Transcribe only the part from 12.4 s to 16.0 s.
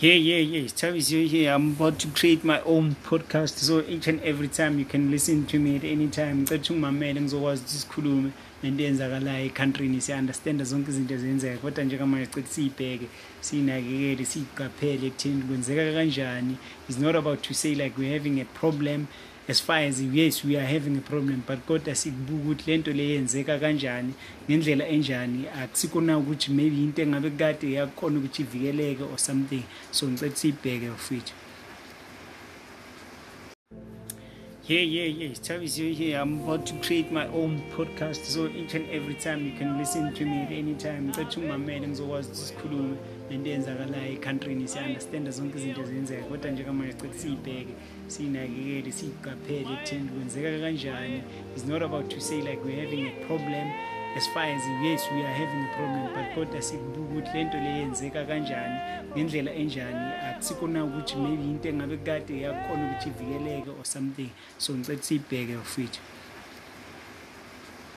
siyibheke siyinakekele siyiqaphele ekutheni kwenzeka